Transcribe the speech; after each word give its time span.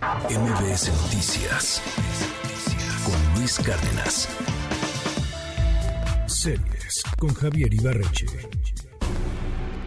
MBS 0.00 0.88
Noticias 1.02 1.82
con 3.04 3.34
Luis 3.34 3.58
Cárdenas. 3.58 4.28
Series 6.26 7.02
con 7.18 7.34
Javier 7.34 7.74
Ibarreche. 7.74 8.59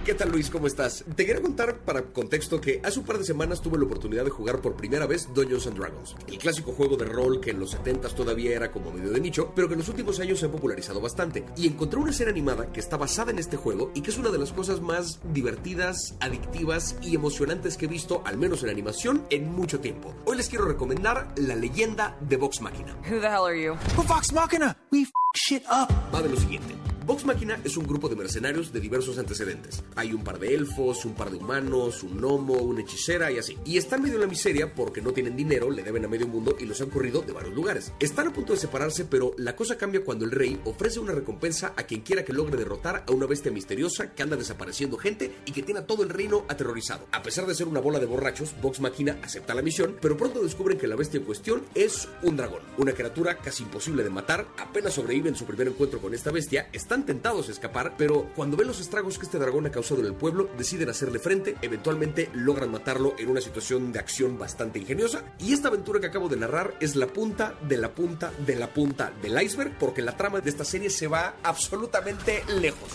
¿Qué 0.05 0.13
tal 0.13 0.31
Luis? 0.31 0.49
¿Cómo 0.49 0.67
estás? 0.67 1.05
Te 1.15 1.25
quería 1.25 1.41
contar 1.41 1.77
para 1.77 2.01
contexto 2.01 2.59
que 2.59 2.81
hace 2.83 2.99
un 2.99 3.05
par 3.05 3.17
de 3.17 3.23
semanas 3.23 3.61
tuve 3.61 3.77
la 3.77 3.85
oportunidad 3.85 4.25
de 4.25 4.31
jugar 4.31 4.59
por 4.59 4.75
primera 4.75 5.07
vez 5.07 5.33
Dungeons 5.33 5.65
and 5.67 5.77
Dragons, 5.77 6.17
el 6.27 6.37
clásico 6.39 6.73
juego 6.73 6.97
de 6.97 7.05
rol 7.05 7.39
que 7.39 7.51
en 7.51 7.59
los 7.61 7.77
70s 7.77 8.13
todavía 8.13 8.53
era 8.53 8.69
como 8.69 8.91
medio 8.91 9.11
de 9.11 9.21
nicho, 9.21 9.53
pero 9.55 9.69
que 9.69 9.75
en 9.75 9.79
los 9.79 9.87
últimos 9.87 10.19
años 10.19 10.39
se 10.39 10.47
ha 10.47 10.51
popularizado 10.51 10.99
bastante. 10.99 11.45
Y 11.55 11.67
encontré 11.67 12.01
una 12.01 12.11
serie 12.11 12.33
animada 12.33 12.69
que 12.73 12.81
está 12.81 12.97
basada 12.97 13.31
en 13.31 13.39
este 13.39 13.55
juego 13.55 13.91
y 13.95 14.01
que 14.01 14.09
es 14.09 14.17
una 14.17 14.29
de 14.29 14.39
las 14.39 14.51
cosas 14.51 14.81
más 14.81 15.21
divertidas, 15.31 16.15
adictivas 16.19 16.97
y 17.01 17.15
emocionantes 17.15 17.77
que 17.77 17.85
he 17.85 17.87
visto, 17.87 18.23
al 18.25 18.37
menos 18.37 18.61
en 18.63 18.71
animación, 18.71 19.25
en 19.29 19.53
mucho 19.53 19.79
tiempo. 19.79 20.13
Hoy 20.25 20.35
les 20.35 20.49
quiero 20.49 20.65
recomendar 20.65 21.33
La 21.37 21.55
leyenda 21.55 22.17
de 22.19 22.35
Vox 22.35 22.59
Machina. 22.59 22.93
Who 23.09 23.21
the 23.21 23.27
hell 23.27 23.45
are 23.45 23.63
you? 23.63 23.75
Vox 24.05 24.33
Machina! 24.33 24.75
We 24.91 25.03
f 25.03 25.11
shit 25.33 25.63
up! 25.71 25.89
Va 26.13 26.21
de 26.21 26.27
lo 26.27 26.35
siguiente. 26.35 26.92
Vox 27.05 27.25
Machina 27.25 27.59
es 27.65 27.75
un 27.75 27.85
grupo 27.85 28.07
de 28.07 28.15
mercenarios 28.15 28.71
de 28.71 28.79
diversos 28.79 29.17
antecedentes. 29.17 29.83
Hay 29.95 30.13
un 30.13 30.23
par 30.23 30.39
de 30.39 30.55
elfos, 30.55 31.03
un 31.03 31.13
par 31.13 31.31
de 31.31 31.35
humanos, 31.35 32.01
un 32.01 32.17
gnomo, 32.17 32.53
una 32.53 32.79
hechicera 32.79 33.29
y 33.29 33.37
así. 33.37 33.57
Y 33.65 33.77
están 33.77 34.01
medio 34.01 34.15
en 34.15 34.21
la 34.21 34.27
miseria 34.27 34.73
porque 34.73 35.01
no 35.01 35.11
tienen 35.11 35.35
dinero, 35.35 35.69
le 35.69 35.83
deben 35.83 36.05
a 36.05 36.07
medio 36.07 36.29
mundo 36.29 36.55
y 36.57 36.65
los 36.65 36.79
han 36.79 36.89
corrido 36.89 37.21
de 37.21 37.33
varios 37.33 37.53
lugares. 37.53 37.91
Están 37.99 38.27
a 38.27 38.33
punto 38.33 38.53
de 38.53 38.59
separarse, 38.59 39.03
pero 39.03 39.33
la 39.37 39.53
cosa 39.53 39.77
cambia 39.77 40.05
cuando 40.05 40.23
el 40.23 40.31
rey 40.31 40.61
ofrece 40.63 41.01
una 41.01 41.11
recompensa 41.11 41.73
a 41.75 41.83
quien 41.83 42.01
quiera 42.01 42.23
que 42.23 42.31
logre 42.31 42.55
derrotar 42.55 43.03
a 43.05 43.11
una 43.11 43.25
bestia 43.25 43.51
misteriosa 43.51 44.13
que 44.13 44.23
anda 44.23 44.37
desapareciendo 44.37 44.97
gente 44.97 45.35
y 45.45 45.51
que 45.51 45.63
tiene 45.63 45.81
a 45.81 45.85
todo 45.85 46.03
el 46.03 46.09
reino 46.09 46.45
aterrorizado. 46.47 47.05
A 47.11 47.21
pesar 47.21 47.45
de 47.45 47.55
ser 47.55 47.67
una 47.67 47.81
bola 47.81 47.99
de 47.99 48.05
borrachos, 48.05 48.55
Vox 48.61 48.79
Machina 48.79 49.17
acepta 49.21 49.53
la 49.53 49.61
misión, 49.61 49.97
pero 50.01 50.15
pronto 50.15 50.41
descubren 50.41 50.77
que 50.77 50.87
la 50.87 50.95
bestia 50.95 51.17
en 51.17 51.25
cuestión 51.25 51.63
es 51.75 52.07
un 52.21 52.37
dragón, 52.37 52.61
una 52.77 52.93
criatura 52.93 53.39
casi 53.39 53.63
imposible 53.63 54.05
de 54.05 54.09
matar. 54.09 54.47
Apenas 54.57 54.93
sobreviven 54.93 55.35
su 55.35 55.43
primer 55.43 55.67
encuentro 55.67 55.99
con 55.99 56.13
esta 56.13 56.31
bestia, 56.31 56.69
están 56.93 57.07
tentados 57.07 57.49
a 57.49 57.51
escapar, 57.51 57.95
pero 57.97 58.29
cuando 58.35 58.55
ven 58.55 58.67
los 58.67 58.79
estragos 58.79 59.17
que 59.17 59.25
este 59.25 59.39
dragón 59.39 59.65
ha 59.65 59.71
causado 59.71 60.01
en 60.01 60.05
el 60.05 60.13
pueblo, 60.13 60.47
deciden 60.55 60.89
hacerle 60.89 61.17
frente, 61.17 61.55
eventualmente 61.63 62.29
logran 62.33 62.69
matarlo 62.69 63.15
en 63.17 63.29
una 63.29 63.41
situación 63.41 63.91
de 63.91 63.97
acción 63.97 64.37
bastante 64.37 64.77
ingeniosa, 64.77 65.23
y 65.39 65.53
esta 65.53 65.69
aventura 65.69 65.99
que 65.99 66.05
acabo 66.05 66.29
de 66.29 66.37
narrar 66.37 66.75
es 66.79 66.95
la 66.95 67.07
punta 67.07 67.55
de 67.67 67.77
la 67.77 67.95
punta 67.95 68.31
de 68.45 68.57
la 68.57 68.71
punta 68.71 69.11
del 69.23 69.41
iceberg, 69.41 69.75
porque 69.79 70.03
la 70.03 70.15
trama 70.15 70.39
de 70.39 70.51
esta 70.51 70.65
serie 70.65 70.91
se 70.91 71.07
va 71.07 71.37
absolutamente 71.41 72.43
lejos. 72.59 72.91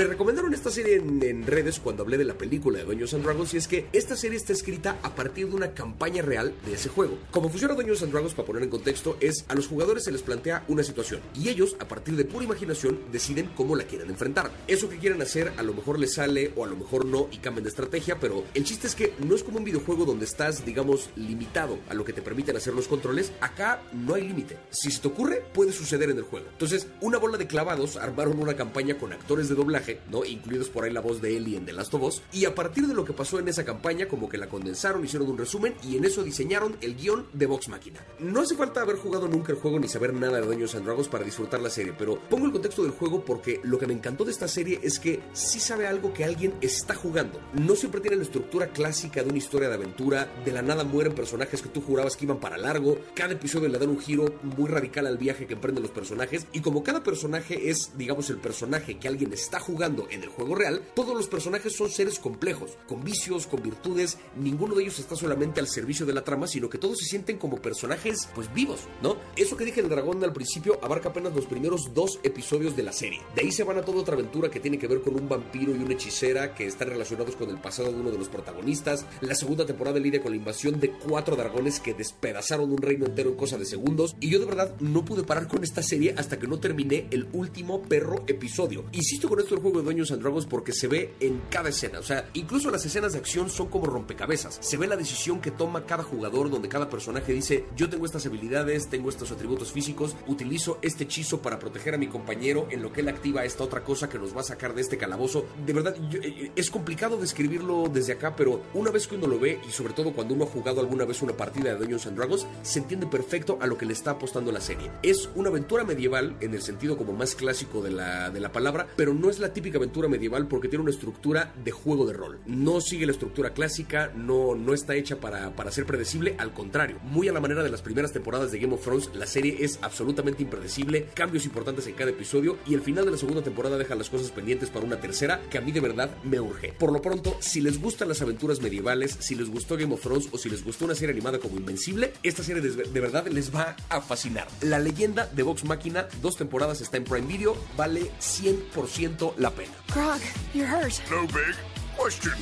Me 0.00 0.06
recomendaron 0.06 0.54
esta 0.54 0.70
serie 0.70 0.96
en, 0.96 1.46
redes 1.46 1.78
cuando 1.78 2.02
hablé 2.02 2.16
de 2.16 2.24
la 2.24 2.32
película 2.32 2.78
de 2.78 2.86
Dungeons 2.86 3.12
and 3.12 3.22
Dragons 3.22 3.52
y 3.52 3.58
es 3.58 3.68
que 3.68 3.86
esta 3.92 4.16
serie 4.16 4.38
está 4.38 4.54
escrita 4.54 4.96
a 5.02 5.14
partir 5.14 5.46
de 5.46 5.54
una 5.54 5.74
campaña 5.74 6.22
real 6.22 6.54
de 6.64 6.72
ese 6.72 6.88
juego. 6.88 7.18
Como 7.30 7.50
funciona 7.50 7.74
Dungeons 7.74 8.02
and 8.02 8.10
Dragons, 8.10 8.32
para 8.32 8.46
poner 8.46 8.62
en 8.62 8.70
contexto, 8.70 9.18
es 9.20 9.44
a 9.48 9.54
los 9.54 9.66
jugadores 9.66 10.04
se 10.04 10.10
les 10.10 10.22
plantea 10.22 10.64
una 10.68 10.84
situación 10.84 11.20
y 11.34 11.50
ellos, 11.50 11.76
a 11.80 11.86
partir 11.86 12.16
de 12.16 12.24
pura 12.24 12.46
imaginación, 12.46 12.98
deciden 13.12 13.50
cómo 13.54 13.76
la 13.76 13.84
quieren 13.84 14.08
enfrentar. 14.08 14.50
Eso 14.66 14.88
que 14.88 14.96
quieren 14.96 15.20
hacer 15.20 15.52
a 15.58 15.62
lo 15.62 15.74
mejor 15.74 15.98
les 15.98 16.14
sale 16.14 16.54
o 16.56 16.64
a 16.64 16.66
lo 16.66 16.76
mejor 16.76 17.04
no 17.04 17.28
y 17.30 17.36
cambian 17.36 17.64
de 17.64 17.68
estrategia, 17.68 18.18
pero 18.18 18.46
el 18.54 18.64
chiste 18.64 18.86
es 18.86 18.94
que 18.94 19.12
no 19.18 19.34
es 19.34 19.44
como 19.44 19.58
un 19.58 19.64
videojuego 19.64 20.06
donde 20.06 20.24
estás, 20.24 20.64
digamos, 20.64 21.10
limitado 21.14 21.78
a 21.90 21.92
lo 21.92 22.06
que 22.06 22.14
te 22.14 22.22
permiten 22.22 22.56
hacer 22.56 22.72
los 22.72 22.88
controles. 22.88 23.32
Acá 23.42 23.82
no 23.92 24.14
hay 24.14 24.26
límite. 24.26 24.56
Si 24.70 24.90
se 24.90 25.02
te 25.02 25.08
ocurre, 25.08 25.44
puede 25.52 25.72
suceder 25.72 26.08
en 26.08 26.16
el 26.16 26.24
juego. 26.24 26.46
Entonces, 26.52 26.86
una 27.02 27.18
bola 27.18 27.36
de 27.36 27.46
clavados 27.46 27.98
armaron 27.98 28.40
una 28.40 28.56
campaña 28.56 28.96
con 28.96 29.12
actores 29.12 29.50
de 29.50 29.56
doblaje 29.56 29.89
¿no? 30.10 30.24
Incluidos 30.24 30.68
por 30.68 30.84
ahí 30.84 30.92
la 30.92 31.00
voz 31.00 31.20
de 31.20 31.36
Ellie 31.36 31.56
en 31.56 31.66
The 31.66 31.72
Last 31.72 31.94
of 31.94 32.02
Us. 32.02 32.22
Y 32.32 32.44
a 32.44 32.54
partir 32.54 32.86
de 32.86 32.94
lo 32.94 33.04
que 33.04 33.12
pasó 33.12 33.38
en 33.38 33.48
esa 33.48 33.64
campaña, 33.64 34.08
como 34.08 34.28
que 34.28 34.38
la 34.38 34.48
condensaron, 34.48 35.04
hicieron 35.04 35.28
un 35.28 35.38
resumen 35.38 35.74
y 35.82 35.96
en 35.96 36.04
eso 36.04 36.22
diseñaron 36.22 36.76
el 36.80 36.96
guion 36.96 37.26
de 37.32 37.46
Vox 37.46 37.68
Machina. 37.68 38.04
No 38.18 38.40
hace 38.40 38.56
falta 38.56 38.82
haber 38.82 38.96
jugado 38.96 39.28
nunca 39.28 39.52
el 39.52 39.58
juego 39.58 39.78
ni 39.78 39.88
saber 39.88 40.14
nada 40.14 40.40
de 40.40 40.46
Dungeons 40.46 40.74
and 40.74 40.84
Dragons 40.84 41.08
para 41.08 41.24
disfrutar 41.24 41.60
la 41.60 41.70
serie, 41.70 41.94
pero 41.96 42.18
pongo 42.28 42.46
el 42.46 42.52
contexto 42.52 42.82
del 42.82 42.92
juego 42.92 43.24
porque 43.24 43.60
lo 43.64 43.78
que 43.78 43.86
me 43.86 43.94
encantó 43.94 44.24
de 44.24 44.32
esta 44.32 44.48
serie 44.48 44.80
es 44.82 44.98
que 44.98 45.20
sí 45.32 45.60
sabe 45.60 45.86
algo 45.86 46.12
que 46.12 46.24
alguien 46.24 46.54
está 46.60 46.94
jugando. 46.94 47.40
No 47.54 47.74
siempre 47.74 48.00
tiene 48.00 48.16
la 48.16 48.22
estructura 48.22 48.68
clásica 48.68 49.22
de 49.22 49.28
una 49.28 49.38
historia 49.38 49.68
de 49.68 49.74
aventura, 49.74 50.32
de 50.44 50.52
la 50.52 50.62
nada 50.62 50.84
mueren 50.84 51.14
personajes 51.14 51.62
que 51.62 51.68
tú 51.68 51.80
jurabas 51.80 52.16
que 52.16 52.24
iban 52.24 52.40
para 52.40 52.58
largo, 52.58 52.98
cada 53.14 53.32
episodio 53.32 53.68
le 53.68 53.78
da 53.78 53.86
un 53.86 53.98
giro 53.98 54.34
muy 54.42 54.68
radical 54.68 55.06
al 55.06 55.18
viaje 55.18 55.46
que 55.46 55.54
emprenden 55.54 55.82
los 55.82 55.92
personajes 55.92 56.46
y 56.52 56.60
como 56.60 56.82
cada 56.82 57.02
personaje 57.02 57.70
es, 57.70 57.92
digamos, 57.96 58.30
el 58.30 58.38
personaje 58.38 58.98
que 58.98 59.08
alguien 59.08 59.32
está 59.32 59.58
jugando 59.60 59.79
en 59.82 60.22
el 60.22 60.28
juego 60.28 60.54
real, 60.54 60.82
todos 60.94 61.16
los 61.16 61.26
personajes 61.26 61.74
son 61.74 61.88
seres 61.88 62.18
complejos, 62.18 62.72
con 62.86 63.02
vicios, 63.02 63.46
con 63.46 63.62
virtudes, 63.62 64.18
ninguno 64.36 64.74
de 64.74 64.82
ellos 64.82 64.98
está 64.98 65.16
solamente 65.16 65.58
al 65.58 65.68
servicio 65.68 66.04
de 66.04 66.12
la 66.12 66.22
trama, 66.22 66.46
sino 66.46 66.68
que 66.68 66.76
todos 66.76 66.98
se 66.98 67.06
sienten 67.06 67.38
como 67.38 67.56
personajes, 67.56 68.28
pues 68.34 68.52
vivos, 68.52 68.80
¿no? 69.02 69.16
Eso 69.36 69.56
que 69.56 69.64
dije 69.64 69.80
del 69.80 69.90
dragón 69.90 70.22
al 70.22 70.34
principio 70.34 70.78
abarca 70.82 71.08
apenas 71.08 71.34
los 71.34 71.46
primeros 71.46 71.94
dos 71.94 72.20
episodios 72.22 72.76
de 72.76 72.82
la 72.82 72.92
serie. 72.92 73.22
De 73.34 73.40
ahí 73.40 73.52
se 73.52 73.64
van 73.64 73.78
a 73.78 73.82
toda 73.82 74.00
otra 74.00 74.14
aventura 74.14 74.50
que 74.50 74.60
tiene 74.60 74.78
que 74.78 74.86
ver 74.86 75.00
con 75.00 75.14
un 75.14 75.28
vampiro 75.28 75.74
y 75.74 75.78
una 75.78 75.94
hechicera 75.94 76.54
que 76.54 76.66
están 76.66 76.88
relacionados 76.88 77.36
con 77.36 77.48
el 77.48 77.58
pasado 77.58 77.90
de 77.90 77.98
uno 77.98 78.10
de 78.10 78.18
los 78.18 78.28
protagonistas. 78.28 79.06
La 79.22 79.34
segunda 79.34 79.64
temporada 79.64 79.98
lidia 79.98 80.20
con 80.20 80.32
la 80.32 80.36
invasión 80.36 80.78
de 80.78 80.90
cuatro 80.90 81.36
dragones 81.36 81.80
que 81.80 81.94
despedazaron 81.94 82.70
un 82.70 82.82
reino 82.82 83.06
entero 83.06 83.30
en 83.30 83.36
cosa 83.36 83.56
de 83.56 83.64
segundos. 83.64 84.14
Y 84.20 84.28
yo 84.28 84.40
de 84.40 84.46
verdad 84.46 84.74
no 84.80 85.06
pude 85.06 85.22
parar 85.22 85.48
con 85.48 85.64
esta 85.64 85.82
serie 85.82 86.14
hasta 86.18 86.38
que 86.38 86.46
no 86.46 86.60
terminé 86.60 87.06
el 87.10 87.28
último 87.32 87.82
perro 87.82 88.24
episodio. 88.26 88.84
Insisto 88.92 89.28
con 89.28 89.40
esto 89.40 89.54
del 89.54 89.62
juego 89.62 89.69
de 89.78 89.84
Dungeons 89.84 90.12
and 90.12 90.22
Dragons 90.22 90.46
porque 90.46 90.72
se 90.72 90.88
ve 90.88 91.14
en 91.20 91.42
cada 91.50 91.68
escena. 91.68 91.98
O 91.98 92.02
sea, 92.02 92.28
incluso 92.34 92.70
las 92.70 92.84
escenas 92.84 93.12
de 93.12 93.18
acción 93.18 93.50
son 93.50 93.68
como 93.68 93.86
rompecabezas. 93.86 94.58
Se 94.60 94.76
ve 94.76 94.86
la 94.86 94.96
decisión 94.96 95.40
que 95.40 95.50
toma 95.50 95.86
cada 95.86 96.02
jugador, 96.02 96.50
donde 96.50 96.68
cada 96.68 96.88
personaje 96.90 97.32
dice: 97.32 97.64
Yo 97.76 97.88
tengo 97.88 98.06
estas 98.06 98.26
habilidades, 98.26 98.88
tengo 98.88 99.08
estos 99.08 99.30
atributos 99.30 99.72
físicos, 99.72 100.16
utilizo 100.26 100.78
este 100.82 101.04
hechizo 101.04 101.40
para 101.40 101.58
proteger 101.58 101.94
a 101.94 101.98
mi 101.98 102.08
compañero 102.08 102.66
en 102.70 102.82
lo 102.82 102.92
que 102.92 103.00
él 103.00 103.08
activa 103.08 103.44
esta 103.44 103.64
otra 103.64 103.84
cosa 103.84 104.08
que 104.08 104.18
nos 104.18 104.36
va 104.36 104.40
a 104.40 104.44
sacar 104.44 104.74
de 104.74 104.82
este 104.82 104.98
calabozo. 104.98 105.46
De 105.64 105.72
verdad, 105.72 105.94
eh, 106.12 106.52
es 106.54 106.70
complicado 106.70 107.16
describirlo 107.16 107.88
desde 107.92 108.12
acá, 108.12 108.34
pero 108.36 108.62
una 108.74 108.90
vez 108.90 109.06
que 109.06 109.16
uno 109.16 109.26
lo 109.26 109.38
ve, 109.38 109.60
y 109.66 109.70
sobre 109.70 109.92
todo 109.92 110.12
cuando 110.12 110.34
uno 110.34 110.44
ha 110.44 110.48
jugado 110.48 110.80
alguna 110.80 111.04
vez 111.04 111.22
una 111.22 111.36
partida 111.36 111.70
de 111.70 111.78
Dungeons 111.78 112.06
and 112.06 112.16
Dragons, 112.16 112.46
se 112.62 112.78
entiende 112.78 113.06
perfecto 113.06 113.58
a 113.60 113.66
lo 113.66 113.76
que 113.76 113.86
le 113.86 113.92
está 113.92 114.12
apostando 114.12 114.52
la 114.52 114.60
serie. 114.60 114.90
Es 115.02 115.28
una 115.34 115.48
aventura 115.48 115.84
medieval 115.84 116.36
en 116.40 116.54
el 116.54 116.62
sentido 116.62 116.96
como 116.96 117.12
más 117.12 117.34
clásico 117.34 117.82
de 117.82 117.90
la, 117.90 118.30
de 118.30 118.40
la 118.40 118.52
palabra, 118.52 118.86
pero 118.96 119.14
no 119.14 119.30
es 119.30 119.38
la 119.38 119.49
típica 119.52 119.78
aventura 119.78 120.08
medieval 120.08 120.48
porque 120.48 120.68
tiene 120.68 120.82
una 120.82 120.90
estructura 120.90 121.52
de 121.64 121.70
juego 121.70 122.06
de 122.06 122.12
rol. 122.12 122.40
No 122.46 122.80
sigue 122.80 123.06
la 123.06 123.12
estructura 123.12 123.50
clásica, 123.50 124.12
no, 124.14 124.54
no 124.54 124.74
está 124.74 124.94
hecha 124.94 125.20
para, 125.20 125.54
para 125.56 125.70
ser 125.70 125.86
predecible, 125.86 126.34
al 126.38 126.52
contrario, 126.52 126.98
muy 127.02 127.28
a 127.28 127.32
la 127.32 127.40
manera 127.40 127.62
de 127.62 127.70
las 127.70 127.82
primeras 127.82 128.12
temporadas 128.12 128.52
de 128.52 128.58
Game 128.58 128.74
of 128.74 128.82
Thrones, 128.82 129.10
la 129.14 129.26
serie 129.26 129.58
es 129.60 129.78
absolutamente 129.82 130.42
impredecible, 130.42 131.06
cambios 131.14 131.44
importantes 131.44 131.86
en 131.86 131.94
cada 131.94 132.10
episodio 132.10 132.58
y 132.66 132.74
el 132.74 132.80
final 132.80 133.04
de 133.04 133.12
la 133.12 133.16
segunda 133.16 133.42
temporada 133.42 133.78
deja 133.78 133.94
las 133.94 134.10
cosas 134.10 134.30
pendientes 134.30 134.70
para 134.70 134.84
una 134.84 135.00
tercera 135.00 135.40
que 135.50 135.58
a 135.58 135.60
mí 135.60 135.72
de 135.72 135.80
verdad 135.80 136.10
me 136.24 136.40
urge. 136.40 136.72
Por 136.72 136.92
lo 136.92 137.02
pronto, 137.02 137.36
si 137.40 137.60
les 137.60 137.80
gustan 137.80 138.08
las 138.08 138.22
aventuras 138.22 138.60
medievales, 138.60 139.16
si 139.20 139.34
les 139.34 139.50
gustó 139.50 139.76
Game 139.76 139.94
of 139.94 140.00
Thrones 140.00 140.28
o 140.32 140.38
si 140.38 140.48
les 140.48 140.64
gustó 140.64 140.84
una 140.84 140.94
serie 140.94 141.12
animada 141.12 141.38
como 141.38 141.56
Invencible, 141.56 142.12
esta 142.22 142.42
serie 142.42 142.62
de, 142.62 143.00
verdad 143.00 143.26
les 143.28 143.54
va 143.54 143.76
a 143.88 144.00
fascinar. 144.00 144.48
La 144.60 144.78
leyenda 144.78 145.26
de 145.26 145.42
Vox 145.42 145.64
Máquina, 145.64 146.06
dos 146.22 146.36
temporadas 146.36 146.80
está 146.80 146.96
en 146.96 147.04
Prime 147.04 147.26
Video, 147.26 147.56
vale 147.76 148.10
100% 148.20 149.34
la 149.40 149.50
pena. 149.50 149.72
Grog, 149.94 150.20
you're 150.54 150.68
hurt. 150.68 151.00
No 151.10 151.22
big 151.22 151.56
question. 151.96 152.34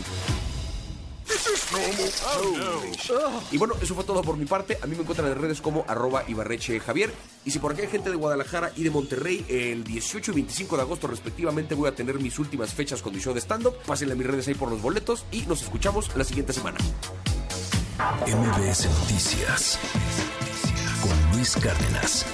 Oh, 2.41 2.55
no. 2.57 3.43
Y 3.53 3.59
bueno, 3.59 3.75
eso 3.83 3.95
fue 3.95 4.03
todo 4.03 4.23
por 4.23 4.37
mi 4.37 4.47
parte. 4.47 4.79
A 4.83 4.87
mí 4.87 4.97
me 4.97 5.03
encuentran 5.03 5.31
en 5.31 5.41
redes 5.41 5.61
como 5.61 5.85
arroba 5.87 6.25
Ibarreche 6.27 6.81
Javier. 6.81 7.13
Y 7.45 7.51
si 7.51 7.59
por 7.59 7.73
aquí 7.73 7.83
hay 7.83 7.89
gente 7.89 8.09
de 8.11 8.17
Guadalajara 8.17 8.73
y 8.77 8.83
de 8.83 8.91
Monterrey, 8.91 9.45
el 9.49 9.85
18 9.85 10.33
y 10.33 10.35
25 10.35 10.77
de 10.77 10.83
agosto 10.83 11.07
respectivamente 11.07 11.75
voy 11.75 11.89
a 11.89 11.95
tener 11.95 12.19
mis 12.19 12.39
últimas 12.39 12.73
fechas 12.73 13.03
con 13.03 13.15
mi 13.15 13.21
show 13.21 13.35
de 13.35 13.41
stand-up. 13.41 13.77
Pásenle 13.87 14.15
a 14.15 14.17
mis 14.17 14.27
redes 14.27 14.49
ahí 14.49 14.55
por 14.55 14.71
los 14.71 14.81
boletos 14.81 15.27
y 15.31 15.43
nos 15.43 15.63
escuchamos 15.63 16.15
la 16.17 16.25
siguiente 16.25 16.53
semana. 16.55 16.79
MBS 18.27 18.89
Noticias 19.01 19.79
con 21.03 21.37
Luis 21.37 21.55
Cárdenas. 21.57 22.25